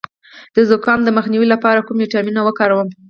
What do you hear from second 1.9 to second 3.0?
ویټامین وکاروم؟